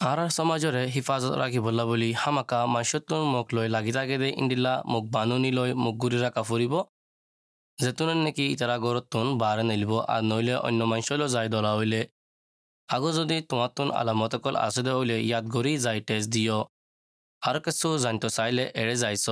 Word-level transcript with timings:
আৰ 0.00 0.20
সমাজৰে 0.30 0.80
হিফাজত 0.94 1.38
ৰাখিবলা 1.38 1.84
বুলি 1.86 2.08
হামাকা 2.22 2.58
মাইশ্বতুন 2.74 3.22
মোক 3.30 3.54
লৈ 3.56 3.68
লাগি 3.74 3.92
থাকে 3.96 4.18
দে 4.22 4.28
ইন্দিলা 4.42 4.74
মোক 4.92 5.04
বানুনি 5.14 5.50
লৈ 5.58 5.72
মোক 5.84 5.96
গুৰি 6.02 6.18
ৰাখা 6.24 6.42
ফুৰিব 6.50 6.74
যেতুনে 7.78 8.14
নেকি 8.18 8.44
ইতাৰা 8.52 8.76
গৰতুন 8.84 9.32
বাৰে 9.40 9.64
নেলিব 9.70 9.92
আৰু 10.14 10.24
নইলে 10.30 10.54
অন্য 10.68 10.88
মাইশ্বলৈ 10.92 11.28
যাই 11.34 11.48
দলা 11.54 11.72
হইলে 11.78 12.00
আগো 12.88 13.10
যদি 13.18 13.36
তোমাতুন 13.50 13.88
আলামত 14.00 14.38
অকল 14.38 14.54
আছে 14.66 14.82
দে 14.86 14.92
হইলে 14.98 15.16
ইয়াত 15.20 15.44
গৰি 15.56 15.72
যাই 15.84 15.98
টেষ্ট 16.08 16.28
দিয় 16.36 16.56
আৰু 17.42 17.58
কিছু 17.66 17.86
জানিত 18.04 18.24
চাইলে 18.36 18.64
এৰে 18.82 18.94
যাইছ 19.02 19.26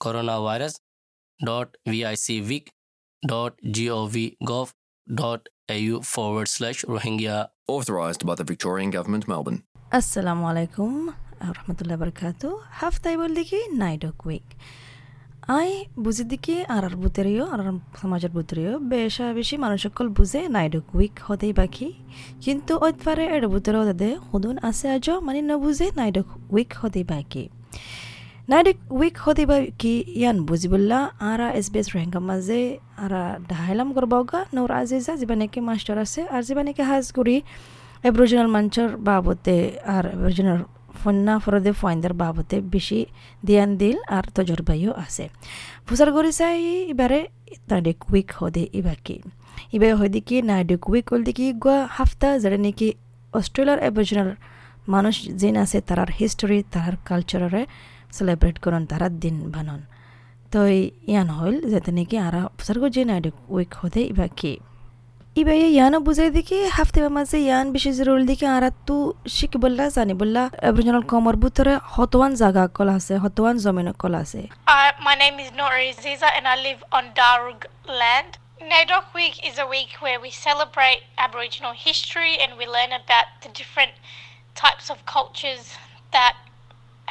corona 0.00 0.36
virus 0.46 0.74
dot 1.40 1.68
V I C vic 1.90 2.64
dot 3.22 3.52
G O V 3.74 4.26
gov 4.50 4.66
dot 5.06 5.42
au 5.68 6.02
forward 6.04 6.48
slash 6.48 6.84
Rohingya. 6.84 7.36
Authorised 7.68 8.22
by 8.26 8.34
the 8.34 8.44
Victorian 8.44 8.90
Government, 8.90 9.26
Melbourne. 9.26 9.62
আসসালামু 9.92 10.44
আলাইকুম 10.52 10.92
রহমতুল্লাহ 11.56 11.96
বরকাত। 12.02 12.42
হাফতাই 12.78 13.14
বল 13.20 13.30
দেখি 13.38 13.60
নাইডক 13.82 14.18
উইক। 14.26 14.46
আই 15.58 15.70
বুঝি 16.04 16.24
দেখি 16.32 16.56
আর 16.74 16.82
আর 16.88 16.94
বুতরেও 17.02 17.44
আর 17.54 17.60
সমাজের 18.00 18.32
বুতরেও, 18.36 18.72
বেশা 18.92 19.26
বেশি 19.38 19.54
মানুষ 19.64 19.78
সকল 19.86 20.06
বুঝে 20.18 20.40
নাইডক 20.56 20.84
উইক 20.98 21.14
হতেই 21.26 21.52
বাকি। 21.60 21.88
কিন্তু 22.44 22.72
ওইপারে 22.84 23.24
এর 23.36 23.44
বুতরেও 23.54 23.82
তাদের 23.88 24.12
হুদুন 24.28 24.56
আছে 24.68 24.86
আজ 24.94 25.06
মানে 25.26 25.40
নবুঝে 25.50 25.86
নাইডক 26.00 26.26
উইক 26.54 26.70
হতেই 26.80 27.04
বাকি। 27.12 27.44
নাইডক 28.50 28.78
উইক 28.98 29.16
হতে 29.24 29.44
বাকি, 29.50 29.94
ইয়ান 30.20 30.36
বুঝিবল্লা 30.48 30.98
আরা 31.30 31.48
এস 31.58 31.66
বি 31.72 31.78
এস 31.82 31.88
রোহিঙ্গা 31.94 32.20
মাঝে 32.30 32.60
আরা 33.04 33.22
ডাহাইলাম 33.50 33.88
করবাওগা, 33.96 34.40
নৌর 34.54 34.70
আজিজা 34.80 35.12
যিবানেকে 35.20 35.58
মাস্টার 35.68 35.96
আছে, 36.04 36.20
আর 36.34 36.42
যিবানেকে 36.48 36.82
হাজ 36.90 37.06
করি। 37.18 37.36
এব্রিজিনাল 38.04 38.48
মঞ্চর 38.54 38.88
বাবতে 39.06 39.56
আর 39.86 40.04
এব্রিজিনাল 40.16 40.60
ফন্যা 41.00 41.34
ফরদে 41.38 41.72
ফয়েন্দার 41.72 42.14
বাবতে 42.14 42.56
বেশি 42.74 42.98
ধ্যান 43.42 43.70
দিল 43.80 43.96
আর 44.08 44.24
তজরবাইও 44.34 44.92
আছে 45.04 45.24
ফুসার 45.86 46.08
গরি 46.12 46.32
চাই 46.32 46.58
এবারে 46.92 47.20
তাদের 47.68 47.94
কুইক 48.02 48.28
হদে 48.38 48.64
ইবাকি 48.80 49.16
ইবে 49.72 49.88
হয়দি 49.92 50.20
কি 50.28 50.36
নাইডে 50.42 50.76
কুইক 50.84 51.06
হল 51.12 51.20
দেখি 51.28 51.46
গুয়া 51.54 51.78
হাফতা 51.96 52.28
যারা 52.38 52.58
নাকি 52.64 52.88
অস্ট্রেলিয়ার 53.32 53.80
এব্রিজিনাল 53.88 54.30
মানুষ 54.88 55.14
যেন 55.40 55.56
আছে 55.64 55.78
তারার 55.80 56.10
হিস্টোরি 56.18 56.58
তারার 56.72 56.96
কালচারে 57.08 57.62
সেলিব্রেট 58.16 58.56
করন 58.58 58.82
তারার 58.90 59.12
দিন 59.22 59.36
বানন 59.54 59.80
তো 60.52 60.60
ইয়ান 61.08 61.28
হইল 61.38 61.56
যাতে 61.72 61.90
নাকি 61.90 62.16
আর 62.26 62.34
ফুসার 62.56 62.76
গো 62.82 62.86
যে 62.96 63.02
নাইডে 63.04 63.30
কুইক 63.40 63.70
হদে 63.80 64.02
ইবাকি 64.12 64.52
إبايا 65.38 65.66
يانا 65.66 65.98
بوزاي 65.98 66.30
ديكي 66.30 66.68
هفته 66.68 67.08
بمزه 67.08 67.38
يان 67.38 67.72
بشي 67.72 67.92
زرول 67.92 68.26
ديكي 68.26 68.46
عرطو 68.46 69.14
شك 69.26 69.56
بلا 69.56 69.88
زاني 69.88 70.14
بلا 70.14 70.50
أبرجنال 70.54 71.06
كومر 71.06 71.36
بوتر 71.36 71.78
خطوان 71.78 72.34
زاغا 72.34 72.66
كولاسي 72.66 73.20
خطوان 73.20 73.58
زمين 73.58 73.90
كولاسي 73.92 74.48
uh, 74.68 74.92
My 75.04 75.14
name 75.14 75.40
is 75.40 75.50
Nori 75.50 75.90
Ziza 76.02 76.28
and 76.36 76.46
I 76.46 76.56
live 76.68 76.84
on 76.92 77.04
Darug 77.18 77.66
land. 77.88 78.38
NAIDOC 78.60 79.06
Week 79.14 79.36
is 79.48 79.58
a 79.58 79.66
week 79.66 79.90
where 80.04 80.20
we 80.20 80.30
celebrate 80.30 81.00
Aboriginal 81.18 81.72
history 81.72 82.34
and 82.42 82.50
we 82.58 82.64
learn 82.76 82.92
about 83.02 83.26
the 83.42 83.50
different 83.60 83.92
types 84.54 84.86
of 84.88 85.04
cultures 85.16 85.64
that 86.12 86.34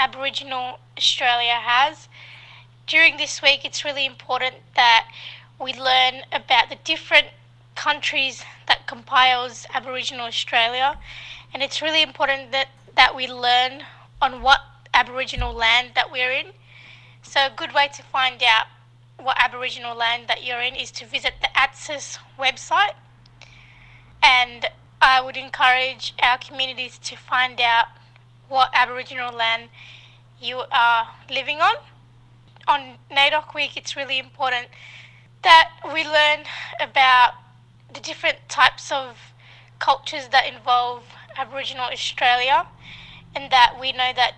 Aboriginal 0.05 0.67
Australia 0.97 1.57
has. 1.73 2.07
During 2.87 3.17
this 3.17 3.41
week, 3.41 3.61
it's 3.67 3.83
really 3.87 4.05
important 4.05 4.55
that 4.81 5.03
we 5.63 5.71
learn 5.89 6.15
about 6.39 6.65
the 6.69 6.79
different 6.91 7.27
countries 7.75 8.43
that 8.67 8.87
compiles 8.87 9.65
Aboriginal 9.73 10.25
Australia, 10.25 10.97
and 11.53 11.61
it's 11.63 11.81
really 11.81 12.01
important 12.01 12.51
that 12.51 12.69
that 12.95 13.15
we 13.15 13.27
learn 13.27 13.83
on 14.21 14.41
what 14.41 14.59
Aboriginal 14.93 15.53
land 15.53 15.91
that 15.95 16.11
we're 16.11 16.31
in. 16.31 16.47
So 17.23 17.47
a 17.47 17.51
good 17.55 17.73
way 17.73 17.89
to 17.95 18.03
find 18.03 18.43
out 18.43 18.67
what 19.17 19.37
Aboriginal 19.39 19.95
land 19.95 20.27
that 20.27 20.43
you're 20.43 20.61
in 20.61 20.75
is 20.75 20.91
to 20.91 21.05
visit 21.05 21.33
the 21.41 21.49
ATSIS 21.55 22.19
website, 22.37 22.93
and 24.21 24.67
I 25.01 25.21
would 25.21 25.37
encourage 25.37 26.13
our 26.21 26.37
communities 26.37 26.97
to 26.99 27.15
find 27.15 27.59
out 27.59 27.87
what 28.49 28.69
Aboriginal 28.73 29.33
land 29.33 29.69
you 30.39 30.63
are 30.71 31.07
living 31.29 31.59
on. 31.59 31.75
On 32.67 32.97
NAIDOC 33.11 33.53
Week, 33.53 33.75
it's 33.75 33.95
really 33.95 34.19
important 34.19 34.67
that 35.43 35.71
we 35.93 36.05
learn 36.05 36.45
about 36.79 37.33
the 37.93 37.99
different 37.99 38.37
types 38.49 38.91
of 38.91 39.33
cultures 39.79 40.29
that 40.29 40.47
involve 40.47 41.03
Aboriginal 41.37 41.85
Australia, 41.85 42.65
and 43.35 43.51
that 43.51 43.75
we 43.79 43.91
know 43.91 44.11
that 44.15 44.33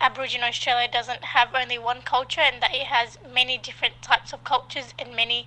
Aboriginal 0.00 0.48
Australia 0.48 0.88
doesn't 0.90 1.22
have 1.26 1.54
only 1.54 1.78
one 1.78 2.02
culture 2.02 2.40
and 2.40 2.60
that 2.60 2.74
it 2.74 2.86
has 2.88 3.16
many 3.32 3.56
different 3.56 3.94
types 4.02 4.32
of 4.32 4.42
cultures 4.42 4.92
and 4.98 5.14
many 5.14 5.46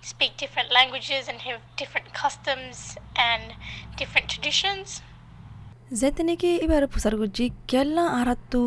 speak 0.00 0.36
different 0.36 0.70
languages 0.72 1.26
and 1.26 1.40
have 1.40 1.60
different 1.76 2.14
customs 2.14 2.96
and 3.16 3.54
different 3.96 4.28
traditions. 4.28 5.02
যেতে 5.90 6.22
নাকি 6.22 6.50
এবার 6.64 6.82
পুসার 6.92 7.14
গুজি 7.20 7.46
কেলা 7.68 8.04
আরাতু 8.20 8.62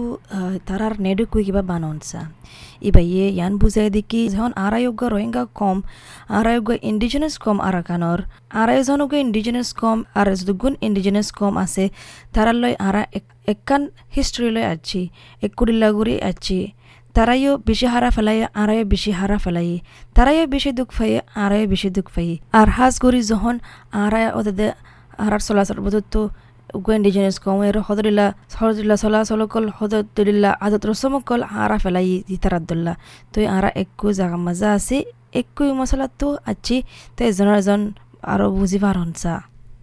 তারার 0.67 0.93
নেডু 1.05 1.23
কুই 1.31 1.43
কিবা 1.47 1.63
বাননসা 1.69 2.21
ইবা 2.81 3.01
ইয়ে 3.05 3.27
ইয়ান 3.29 3.53
বুঝাই 3.61 3.89
দেখি 3.97 4.21
যখন 4.29 4.51
আড়াইয়োগ্য 4.65 5.01
রোহিঙ্গা 5.05 5.43
কম 5.59 5.77
আড়াইয়োগ্য 6.37 6.71
ইন্ডিজিনাস 6.91 7.33
কম 7.43 7.57
আরাকানর 7.69 8.19
আড়াইজনকে 8.61 9.17
ইন্ডিজিনাস 9.25 9.69
কম 9.81 9.97
আর 10.19 10.27
দুগুণ 10.41 10.73
ইন্ডিজিনাস 10.87 11.27
কম 11.39 11.53
আছে 11.63 11.85
তারালৈ 12.33 12.73
আরা 12.87 13.01
একান 13.47 13.83
হিস্ট্রিলৈ 14.15 14.63
আছি 14.73 15.01
একুডিল্লা 15.43 15.89
গুড়ি 15.97 16.15
আছি 16.29 16.59
তারাইও 17.15 17.53
বেশি 17.67 17.85
হারা 17.93 18.09
ফেলাই 18.15 18.37
আড়াইও 18.61 18.85
বেশি 18.93 19.11
হারা 19.19 19.37
ফেলাই 19.43 19.71
তারাইও 20.15 20.45
বেশি 20.55 20.69
দুঃখ 20.77 20.89
ফাই 20.97 21.11
আড়াইও 21.43 21.65
বেশি 21.73 21.89
দুঃখ 21.95 22.07
ফাই 22.15 22.29
আর 22.59 22.67
হাজ 22.77 22.93
গড়ি 23.03 23.21
যখন 23.31 23.55
আড়াই 24.03 24.25
ওদের 24.39 24.59
হারার 25.19 25.41
চলাচল 25.47 25.79
বোধ 25.85 25.95
ugu 26.11 26.48
indigenous 26.73 27.39
komero 27.39 27.81
hodrilla 27.81 28.25
hodrilla 28.59 28.95
sola 28.97 29.19
solokol 29.23 29.65
hodrilla 29.71 30.51
adat 30.59 30.83
rosomokol 30.85 31.41
ara 31.43 31.77
felai 31.79 32.23
ditaradulla 32.29 32.93
তো 33.33 33.39
আরা 33.57 33.69
একু 33.75 34.07
জাগা 34.13 34.37
মাজা 34.37 34.69
আছে 34.77 34.97
একু 35.33 35.63
মশলাতো 35.79 36.27
আছি 36.51 36.77
তো 37.15 37.19
এজনের 37.29 37.55
এজন 37.61 37.81
আরও 38.23 38.47
বুঝি 38.57 38.77
পার 38.83 38.95
হনসা 39.01 39.33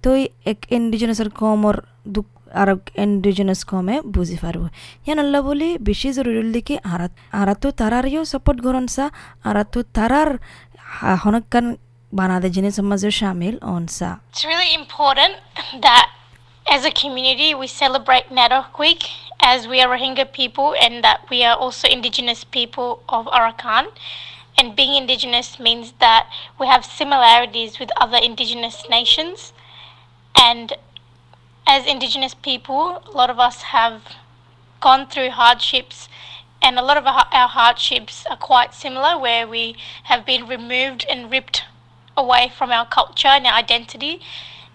তো 0.03 0.11
এক 0.53 0.61
ইন্ডিজিনাসের 0.79 1.29
কমর 1.41 1.77
দুঃখ 2.15 2.29
আর 2.55 2.69
ইন্ডিজিনাস 3.05 3.61
কমে 3.71 3.97
বুঝি 4.15 4.37
পারব 4.45 4.63
ইয়ান 5.07 5.19
আল্লাহ 5.25 5.41
বলি 5.49 5.69
বেশি 5.89 6.09
জরুরি 6.17 6.41
দিকে 6.57 6.75
আরা 6.93 7.07
আরা 7.41 7.55
তো 7.63 7.69
তারারিও 7.81 8.23
সাপোর্ট 8.33 8.59
করনসা 8.67 9.05
আরা 9.49 9.63
তো 9.73 9.79
তারার 9.97 10.31
হনকান 11.23 11.67
বানাদে 12.13 12.49
জিনিস 12.57 12.73
সমাজে 12.79 13.09
শামিল 13.19 13.57
অনসা 13.75 14.11
It's 14.33 14.45
really 14.51 14.73
important 14.81 15.35
that 15.83 16.07
as 16.69 16.85
a 16.85 16.91
community 16.91 17.55
we 17.55 17.67
celebrate 17.67 18.29
Nadok 18.29 18.79
Week 18.79 19.05
as 19.41 19.69
we 19.69 19.81
are 19.81 19.89
Rohingya 19.89 20.33
people 20.33 20.75
and 20.75 21.05
that 21.05 21.21
we 21.31 21.45
are 21.45 21.57
also 21.57 21.89
Indigenous 21.89 22.43
people 22.45 23.03
of 23.09 23.27
Arakan. 23.27 23.87
And 24.59 24.75
being 24.75 24.95
Indigenous 24.95 25.61
means 25.61 25.93
that 26.01 26.29
we 26.59 26.67
have 26.67 26.85
similarities 26.85 27.79
with 27.79 27.91
other 28.01 28.17
Indigenous 28.17 28.89
nations. 28.89 29.53
And 30.35 30.73
as 31.67 31.87
Indigenous 31.87 32.35
people, 32.35 33.03
a 33.07 33.11
lot 33.11 33.31
of 33.31 33.39
us 33.39 33.63
have 33.63 34.03
gone 34.81 35.07
through 35.07 35.31
hardships, 35.31 36.09
and 36.63 36.79
a 36.79 36.83
lot 36.83 36.97
of 36.97 37.07
our 37.07 37.27
our 37.33 37.49
hardships 37.49 38.25
are 38.31 38.37
quite 38.37 38.73
similar, 38.75 39.19
where 39.19 39.47
we 39.47 39.77
have 40.05 40.25
been 40.25 40.47
removed 40.47 41.05
and 41.09 41.31
ripped 41.31 41.65
away 42.17 42.51
from 42.57 42.71
our 42.71 42.87
culture 42.87 43.29
and 43.29 43.47
our 43.47 43.55
identity. 43.55 44.21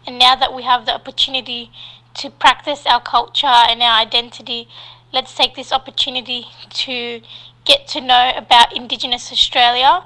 And 0.06 0.18
now 0.18 0.34
that 0.36 0.54
we 0.54 0.62
have 0.62 0.86
the 0.86 0.94
opportunity 0.94 1.70
to 2.14 2.30
practice 2.30 2.86
our 2.86 3.00
culture 3.00 3.46
and 3.46 3.82
our 3.82 4.00
identity, 4.00 4.68
let's 5.12 5.34
take 5.34 5.54
this 5.54 5.72
opportunity 5.72 6.46
to 6.84 7.20
get 7.64 7.88
to 7.88 8.00
know 8.00 8.32
about 8.36 8.76
Indigenous 8.76 9.32
Australia 9.32 10.02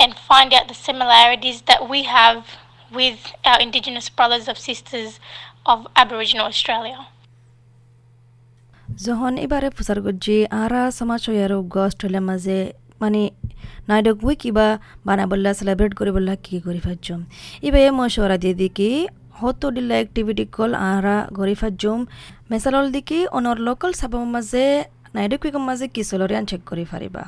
and 0.00 0.14
find 0.20 0.52
out 0.52 0.68
the 0.68 0.74
similarities 0.74 1.62
that 1.62 1.88
we 1.88 2.04
have 2.04 2.38
with 2.92 3.32
our 3.44 3.60
Indigenous 3.60 4.08
brothers 4.08 4.48
and 4.48 4.58
sisters 4.58 5.20
of 5.66 5.78
Aboriginal 5.96 6.46
Australia. 6.46 6.98
যখন 9.06 9.32
এবারে 9.44 9.68
প্রচার 9.76 9.98
করছি 10.06 10.34
আরা 10.62 10.82
সমাজ 10.98 11.22
আর 11.44 11.52
অস্ট্রেলিয়ার 11.86 12.24
মাঝে 12.30 12.58
মানে 13.02 13.22
NAIDOC 13.90 14.16
we 14.26 14.34
কিবা 14.42 14.66
বানাবল্লা 15.08 15.50
celebrate 15.58 15.92
করিবল্লা 16.00 16.34
কি 16.46 16.56
করি 16.66 16.80
ফাজম 16.86 17.20
ইবে 17.68 17.80
মশওয়ারা 17.98 18.36
দিয়ে 18.42 18.56
দিকি 18.60 18.90
হতো 19.10 19.17
হতো 19.39 19.67
দিলা 19.75 19.95
এক্টিভিটি 20.03 20.45
কল 20.55 20.71
আহরা 20.87 21.17
গরিফা 21.39 21.69
জুম 21.81 21.99
মেসালল 22.51 22.85
দিকে 22.95 23.19
অনর 23.37 23.57
লোকাল 23.67 23.91
সাবম 23.99 24.25
মাঝে 24.35 24.65
নাইডু 25.15 25.35
কুইকম 25.41 25.63
মাজে 25.69 25.85
কি 25.93 26.01
সলরে 26.09 26.35
আন 26.39 26.45
চেক 26.49 26.61
কৰি 26.69 26.83
ফাৰিবা 26.91 27.23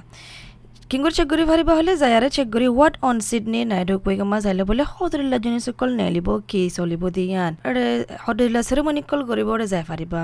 কিংগুৰ 0.90 1.13
চেক 1.18 1.28
কৰি 1.31 1.44
ফাৰিবা 1.50 1.74
হলে 1.80 1.92
জায়াৰে 2.04 2.30
চেক 2.36 2.48
কৰি 2.54 2.68
হোৱাট 2.75 2.94
অন 3.10 3.18
সিডনি 3.28 3.60
নাইডু 3.72 3.94
কুইকম 4.06 4.28
মাঝে 4.34 4.48
আইলে 4.52 4.63
বলে 4.69 4.84
হতদিল্লা 4.94 5.38
জিনিস 5.46 5.66
কল 5.80 5.92
নেলিব 6.02 6.28
কি 6.50 6.62
চলিব 6.78 7.04
দিয়ান। 7.16 7.54
আরে 7.68 7.86
হতদিল্লা 8.25 8.62
সেরমনি 8.68 9.02
কল 9.10 9.22
করিব 9.30 9.50
রে 9.60 9.66
যায় 9.74 9.86
ফারিবা। 9.90 10.22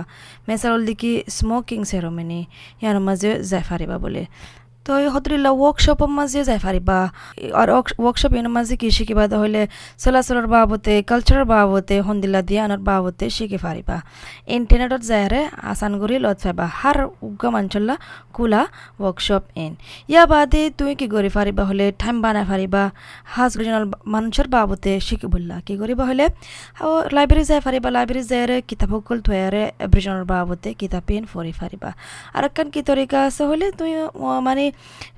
মেসালল 0.48 0.82
দিকে 0.90 1.12
স্মোকিং 1.38 1.80
সেরমনি 1.92 2.40
ইয়ার 2.82 2.98
মাঝে 3.08 3.32
যায় 3.52 3.66
ফারিবা 3.70 3.96
বলে। 4.04 4.24
তো 4.88 4.94
সদৰিলা 5.16 5.52
ৱৰ্কশ্বপৰ 5.62 6.10
মাজে 6.18 6.42
যাই 6.50 6.60
পাৰিবা। 6.66 6.98
আৰু 7.62 7.72
ৱৰ্কশ্বপ 8.06 8.32
ইয়াৰ 8.36 8.50
মাজে 8.56 8.76
কি 8.82 8.88
শিকিবা 8.98 9.24
হ'লে 9.42 9.64
চলাচলৰ 10.04 10.46
বাবতে 10.56 10.94
কালচাৰৰ 11.10 11.46
বাবতে 11.54 11.96
সন্দিলা 12.08 12.40
দিয়ানৰ 12.50 12.82
বাবতে 12.90 13.26
শিকি 13.36 13.58
পাৰিবা। 13.66 13.98
ইণ্টাৰনেটত 14.56 15.02
যায়ৰে 15.12 15.42
আসান 15.72 15.92
কৰি 16.02 16.16
লত 16.26 16.38
পাবা। 16.48 16.66
হাৰ 16.80 16.98
উগা 17.28 17.50
মাঞ্চল্লা 17.56 17.96
খোলা 18.36 18.62
ৱৰ্কশ্বপ 19.04 19.44
এন। 19.64 19.72
ইয়াৰ 20.12 20.26
বাদে 20.34 20.62
তুমি 20.78 20.94
কি 21.00 21.06
কৰি 21.16 21.30
পাৰিবা 21.38 21.64
হ'লে 21.70 21.86
টাইম 22.02 22.16
বানাই 22.24 22.46
পাৰিবা। 22.52 22.84
সাজ 23.34 23.52
ৰিজনাল 23.60 23.84
মানুহৰ 24.14 24.48
বাবতে 24.56 24.92
শিকি 25.08 25.28
বললা। 25.34 25.56
কি 25.68 25.74
কৰিব 25.82 26.00
হ'লে? 26.10 26.26
লাইব্ৰেৰী 27.18 27.44
যাই 27.50 27.60
পাৰিবা। 27.68 27.88
লাইব্ৰেৰী 27.98 28.22
যায়ৰে 28.32 28.58
কিতাপসকল 28.70 29.18
থৈয়াৰে 29.28 29.64
এব্ৰিজনৰ 29.86 30.24
বাবতে 30.34 30.70
কিতাপ 30.82 31.08
এন 31.16 31.24
পঢ়ি 31.32 31.54
পাৰিবা। 31.62 31.90
আৰু 32.38 32.48
কান 32.56 32.68
কি 32.74 32.82
তৰিকা 32.90 33.18
আছে 33.28 33.44
হ'লে 33.50 33.68
তুমি 33.80 33.92
আহ, 33.98 34.40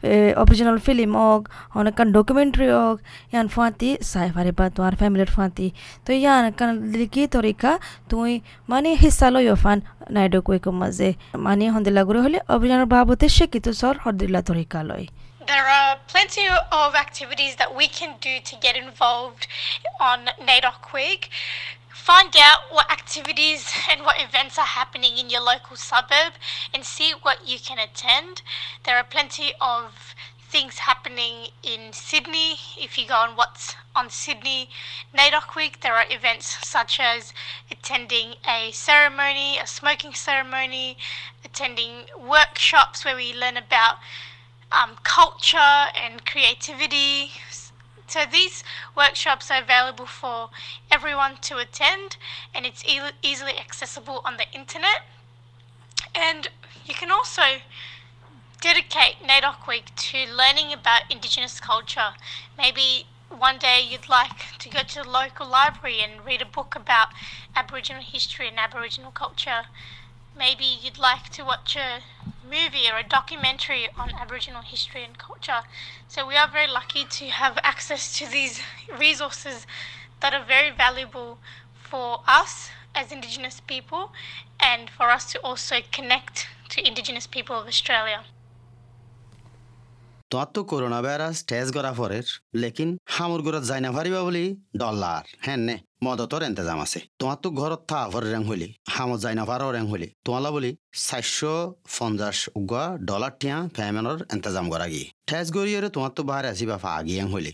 মানে 0.01 0.31
অৰিজিনেল 0.41 0.77
ফিল্ম 0.85 1.11
হওক 1.21 1.41
অনেকান 1.79 2.07
ডকুমেণ্টাৰী 2.17 2.67
হওক 2.75 2.97
ইয়ান 3.31 3.47
ফাঁতি 3.55 3.89
চাই 4.11 4.27
পাৰিবা 4.37 4.65
তোমাৰ 4.75 4.93
ফেমিলিৰ 5.01 5.31
ফাঁতি 5.37 5.67
তো 6.05 6.09
ইয়ান 6.21 6.43
কান 6.59 6.69
কি 7.13 7.23
তৰিকা 7.35 7.71
তুমি 8.09 8.33
মানে 8.69 8.89
হিস্সা 9.03 9.27
লৈ 9.35 9.45
ফান 9.63 9.77
নাইডু 10.15 10.39
কৈকো 10.47 10.71
মাজে 10.81 11.09
মানে 11.45 11.65
সন্দিলা 11.73 12.01
গুৰি 12.07 12.19
হ'লে 12.25 12.39
অভিযানৰ 12.55 12.87
বাবতে 12.95 13.25
শিকিতো 13.37 13.71
চৰ 13.81 13.93
সদিলা 14.03 14.41
তৰিকা 14.49 14.79
লয় 14.89 15.07
There 15.49 15.69
are 15.75 15.93
plenty 16.07 16.45
of 16.81 16.89
activities 16.95 17.53
that 17.55 17.71
we 17.73 17.85
can 17.89 18.11
do 18.21 18.33
to 18.39 18.53
get 18.57 18.75
involved 18.77 19.43
on 19.99 20.17
NAIDOC 20.47 20.81
Week. 20.93 21.23
Find 22.09 22.35
out 22.37 22.61
what 22.71 22.91
activities 22.91 23.71
and 23.87 24.01
what 24.01 24.19
events 24.19 24.57
are 24.57 24.65
happening 24.65 25.19
in 25.19 25.29
your 25.29 25.41
local 25.41 25.75
suburb 25.75 26.33
and 26.73 26.83
see 26.83 27.11
what 27.11 27.47
you 27.47 27.59
can 27.59 27.77
attend. 27.77 28.41
There 28.83 28.97
are 28.97 29.03
plenty 29.03 29.53
of 29.61 30.15
things 30.41 30.79
happening 30.79 31.49
in 31.61 31.93
Sydney. 31.93 32.55
If 32.79 32.97
you 32.97 33.07
go 33.07 33.13
on 33.13 33.35
what's 33.35 33.75
on 33.95 34.09
Sydney 34.09 34.71
NAIDOC 35.15 35.55
Week, 35.55 35.81
there 35.81 35.93
are 35.93 36.05
events 36.09 36.57
such 36.67 36.99
as 36.99 37.31
attending 37.69 38.37
a 38.43 38.71
ceremony, 38.71 39.59
a 39.59 39.67
smoking 39.67 40.15
ceremony, 40.15 40.97
attending 41.45 42.05
workshops 42.19 43.05
where 43.05 43.15
we 43.15 43.35
learn 43.35 43.55
about 43.55 43.97
um, 44.71 44.97
culture 45.03 45.57
and 45.95 46.25
creativity. 46.25 47.33
So 48.09 48.25
these 48.25 48.63
workshops 48.95 49.51
are 49.51 49.61
available 49.61 50.07
for 50.07 50.49
everyone 50.91 51.37
to 51.41 51.57
attend, 51.57 52.17
and 52.55 52.65
it's 52.65 52.83
e- 52.83 52.99
easily 53.21 53.57
accessible 53.59 54.21
on 54.25 54.37
the 54.37 54.51
internet. 54.51 55.03
And 56.15 56.47
you 56.85 56.95
can 56.95 57.11
also 57.11 57.61
dedicate 58.61 59.17
NAIDOC 59.23 59.67
Week 59.67 59.95
to 59.95 60.25
learning 60.25 60.73
about 60.73 61.03
Indigenous 61.09 61.59
culture. 61.59 62.13
Maybe 62.57 63.05
one 63.29 63.59
day 63.59 63.79
you'd 63.79 64.09
like 64.09 64.57
to 64.57 64.69
go 64.69 64.81
to 64.81 65.03
the 65.03 65.09
local 65.09 65.47
library 65.47 65.99
and 66.01 66.25
read 66.25 66.41
a 66.41 66.45
book 66.45 66.75
about 66.75 67.09
Aboriginal 67.55 68.01
history 68.01 68.47
and 68.47 68.59
Aboriginal 68.59 69.11
culture. 69.11 69.65
Maybe 70.35 70.63
you'd 70.65 70.97
like 70.97 71.29
to 71.29 71.43
watch 71.43 71.75
a 71.75 71.99
movie 72.43 72.89
or 72.89 72.97
a 72.97 73.03
documentary 73.03 73.89
on 73.97 74.11
Aboriginal 74.19 74.61
history 74.61 75.03
and 75.03 75.17
culture. 75.17 75.61
So 76.07 76.25
we 76.25 76.35
are 76.35 76.47
very 76.47 76.67
lucky 76.67 77.05
to 77.05 77.25
have 77.29 77.59
access 77.63 78.17
to 78.17 78.27
these 78.27 78.61
resources 78.97 79.67
that 80.21 80.33
are 80.33 80.43
very 80.43 80.71
valuable 80.71 81.39
for 81.73 82.21
us 82.27 82.69
as 82.95 83.11
Indigenous 83.11 83.59
people 83.59 84.11
and 84.59 84.89
for 84.89 85.09
us 85.09 85.31
to 85.31 85.39
also 85.39 85.77
connect 85.91 86.47
to 86.69 86.85
Indigenous 86.85 87.27
people 87.27 87.59
of 87.59 87.67
Australia. 87.67 88.25
তোমার 90.31 90.49
তো 90.55 90.61
corona 90.71 90.99
virus 91.05 91.37
test 91.49 91.71
করা 91.77 91.91
পরের, 91.99 92.27
লেকিন 92.61 92.89
hamour 93.13 93.41
ঘরত 93.45 93.63
যাই 93.69 93.81
না 93.85 93.89
পারিবা 93.97 94.21
বলি 94.27 94.45
dollar 94.81 95.23
হ্যাঁ 95.45 95.59
নে, 95.67 95.75
মদতর 96.05 96.41
এন্তেজাম 96.49 96.79
আছে। 96.85 96.99
তোমার 97.19 97.37
তো 97.43 97.47
ঘরত 97.59 97.81
থা 97.89 98.01
ভর 98.13 98.23
রেং 98.33 98.41
হইলি, 98.49 98.67
হামত 98.95 99.19
যাই 99.23 99.35
না 99.39 99.43
পারো 99.49 99.65
রেং 99.75 99.85
হইলি। 99.91 100.07
তোমালা 100.25 100.49
বলি 100.55 100.71
চারশো 101.07 101.53
পঞ্চাশ 101.95 102.37
উগা 102.59 102.83
ডলার 103.09 103.33
টিয়া 103.39 103.57
পেমেন্টর 103.75 104.17
এন্তেজাম 104.33 104.65
করা 104.73 104.87
গিয়ে 104.93 105.07
ঠেস 105.29 105.47
গড়িয়ে 105.55 105.79
তোমার 105.95 106.11
তো 106.17 106.21
বাহারে 106.29 106.47
আসিবা 106.53 106.77
ফা 106.83 106.89
আগিয়ে 106.99 107.23
হইলি। 107.33 107.53